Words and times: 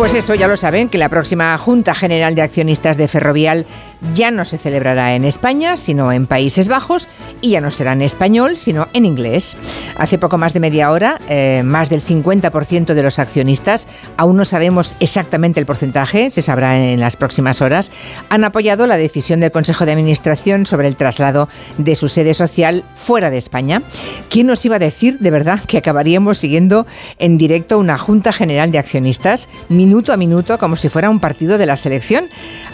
Pues 0.00 0.14
eso 0.14 0.34
ya 0.34 0.48
lo 0.48 0.56
saben, 0.56 0.88
que 0.88 0.96
la 0.96 1.10
próxima 1.10 1.58
Junta 1.58 1.94
General 1.94 2.34
de 2.34 2.40
Accionistas 2.40 2.96
de 2.96 3.06
Ferrovial 3.06 3.66
ya 4.14 4.30
no 4.30 4.46
se 4.46 4.56
celebrará 4.56 5.14
en 5.14 5.26
España, 5.26 5.76
sino 5.76 6.10
en 6.10 6.26
Países 6.26 6.68
Bajos, 6.68 7.06
y 7.42 7.50
ya 7.50 7.60
no 7.60 7.70
será 7.70 7.92
en 7.92 8.00
español, 8.00 8.56
sino 8.56 8.88
en 8.94 9.04
inglés. 9.04 9.58
Hace 9.98 10.16
poco 10.16 10.38
más 10.38 10.54
de 10.54 10.60
media 10.60 10.90
hora, 10.90 11.20
eh, 11.28 11.62
más 11.66 11.90
del 11.90 12.02
50% 12.02 12.94
de 12.94 13.02
los 13.02 13.18
accionistas, 13.18 13.86
aún 14.16 14.38
no 14.38 14.46
sabemos 14.46 14.96
exactamente 15.00 15.60
el 15.60 15.66
porcentaje, 15.66 16.30
se 16.30 16.40
sabrá 16.40 16.78
en 16.78 16.98
las 16.98 17.16
próximas 17.16 17.60
horas, 17.60 17.92
han 18.30 18.44
apoyado 18.44 18.86
la 18.86 18.96
decisión 18.96 19.40
del 19.40 19.50
Consejo 19.50 19.84
de 19.84 19.92
Administración 19.92 20.64
sobre 20.64 20.88
el 20.88 20.96
traslado 20.96 21.50
de 21.76 21.94
su 21.94 22.08
sede 22.08 22.32
social 22.32 22.84
fuera 22.94 23.28
de 23.28 23.36
España. 23.36 23.82
¿Quién 24.30 24.46
nos 24.46 24.64
iba 24.64 24.76
a 24.76 24.78
decir 24.78 25.18
de 25.18 25.30
verdad 25.30 25.60
que 25.60 25.76
acabaríamos 25.76 26.38
siguiendo 26.38 26.86
en 27.18 27.36
directo 27.36 27.78
una 27.78 27.98
Junta 27.98 28.32
General 28.32 28.70
de 28.70 28.78
Accionistas? 28.78 29.50
Minuto 29.90 30.12
a 30.12 30.16
minuto 30.16 30.56
como 30.56 30.76
si 30.76 30.88
fuera 30.88 31.10
un 31.10 31.18
partido 31.18 31.58
de 31.58 31.66
la 31.66 31.76
selección, 31.76 32.28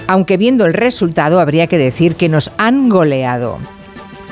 aunque 0.06 0.36
viendo 0.36 0.66
el 0.66 0.74
resultado 0.74 1.40
habría 1.40 1.66
que 1.66 1.78
decir 1.78 2.14
que 2.14 2.28
nos 2.28 2.50
han 2.58 2.90
goleado. 2.90 3.58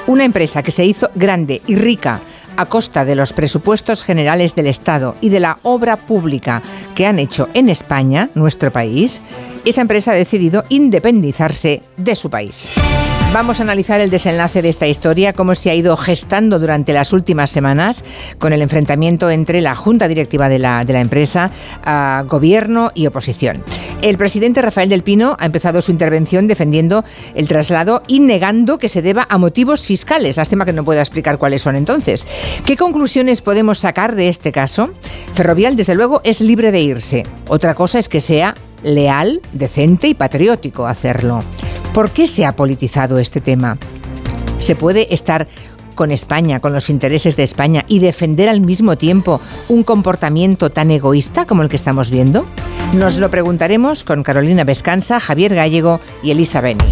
Una 0.07 0.27
empresa 0.27 0.63
que 0.63 0.71
se 0.71 0.85
hizo 0.85 1.09
grande 1.15 1.63
y 1.67 1.77
rica 1.77 2.21
a 2.59 2.67
costa 2.67 3.07
de 3.07 3.15
los 3.15 3.33
presupuestos 3.33 4.05
generales 4.05 4.55
del 4.55 4.67
Estado 4.67 5.17
y 5.23 5.31
de 5.31 5.41
la 5.41 5.61
obra 5.63 5.97
pública 5.97 6.63
que 6.95 7.07
han 7.07 7.19
hecho 7.19 7.49
en 7.55 7.71
España, 7.71 8.29
nuestro 8.35 8.71
país, 8.71 9.23
esa 9.65 9.81
empresa 9.81 10.13
ha 10.13 10.17
decidido 10.17 10.65
independizarse 10.69 11.83
de 11.97 12.15
su 12.15 12.29
país. 12.29 12.71
Vamos 13.35 13.59
a 13.59 13.65
analizar 13.65 14.01
el 14.01 14.11
desenlace 14.11 14.63
de 14.63 14.69
esta 14.69 14.87
historia, 14.87 15.33
cómo 15.33 15.57
se 15.57 15.69
ha 15.69 15.75
ido 15.75 15.97
gestando 15.97 16.61
durante 16.61 16.93
las 16.93 17.13
últimas 17.13 17.51
semanas 17.51 18.05
con 18.39 18.53
el 18.53 18.63
enfrentamiento 18.63 19.29
entre 19.29 19.61
la 19.61 19.75
junta 19.75 20.07
directiva 20.07 20.49
de 20.49 20.61
la, 20.61 20.83
empresa, 20.83 21.51
gobierno 22.29 22.93
y 22.95 23.09
oposición. 23.09 23.65
El 24.03 24.19
presidente 24.19 24.63
Rafael 24.63 24.89
del 24.89 25.03
Pino 25.03 25.37
ha 25.41 25.47
empezado 25.47 25.83
su 25.83 25.91
intervención 25.91 26.47
defendiendo 26.47 27.05
el 27.35 27.49
traslado 27.49 28.05
y 28.07 28.21
negando 28.21 28.79
que 28.79 28.89
se 28.89 29.03
deba 29.03 29.27
a 29.29 29.37
motivos 29.37 29.85
fiscales. 29.85 30.37
Lástima 30.37 30.65
que 30.65 30.73
no 30.73 30.85
pueda 30.85 31.01
explicar 31.01 31.37
cuáles 31.37 31.63
son 31.63 31.75
entonces. 31.75 32.29
¿Qué 32.65 32.77
conclusiones 32.77 33.43
podemos 33.43 33.81
sacar 33.81 34.15
de 34.15 34.29
este 34.29 34.53
caso? 34.53 34.91
Ferrovial, 35.35 35.75
desde 35.75 35.97
luego, 35.97 36.21
es 36.23 36.41
libre 36.41 36.71
de 36.71 36.83
irse. 36.83 37.27
Otra 37.49 37.75
cosa 37.75 37.99
es 37.99 38.09
que 38.09 38.21
sea 38.21 38.55
leal, 38.85 39.41
decente 39.53 40.07
y 40.07 40.15
patriótico 40.15 40.87
hacerlo. 40.87 41.43
¿Por 41.95 42.11
qué 42.11 42.27
se 42.27 42.45
ha 42.45 42.57
politizado 42.57 43.21
este 43.21 43.41
tema? 43.41 43.79
¿Se 44.59 44.75
puede 44.75 45.15
estar 45.15 45.47
con 45.95 46.11
España, 46.11 46.59
con 46.59 46.73
los 46.73 46.91
intereses 46.91 47.37
de 47.37 47.45
España 47.45 47.85
y 47.87 48.01
defender 48.01 48.49
al 48.49 48.61
mismo 48.61 48.99
tiempo 48.99 49.41
un 49.69 49.85
comportamiento 49.85 50.71
tan 50.71 50.91
egoísta 50.91 51.47
como 51.47 51.63
el 51.63 51.69
que 51.69 51.77
estamos 51.77 52.11
viendo? 52.11 52.47
Nos 52.95 53.19
lo 53.19 53.31
preguntaremos 53.31 54.03
con 54.03 54.25
Carolina 54.25 54.65
Vescanza, 54.65 55.21
Javier 55.21 55.55
Gallego 55.55 56.01
y 56.25 56.33
Elisa 56.33 56.61
Beni. 56.61 56.85